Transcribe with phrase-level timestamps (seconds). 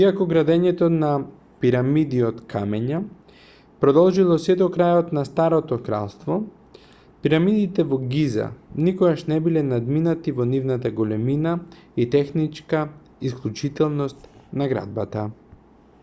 [0.00, 1.08] иако градењето на
[1.62, 3.00] пирамиди од камења
[3.84, 6.36] продолжило сѐ до крајот на старото кралство
[7.28, 8.46] пирамидите во гиза
[8.90, 11.56] никогаш не биле надминати во нивната големина
[12.04, 12.86] и техничка
[13.32, 14.32] исклучителност
[14.62, 15.28] на градбата